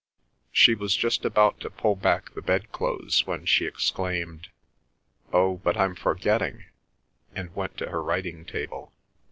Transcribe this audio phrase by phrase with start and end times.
[0.51, 4.47] She was just about to pull back the bed clothes when she exclaimed,
[5.31, 6.65] "Oh, but I'm forgetting,"
[7.35, 8.91] and went to her writing table.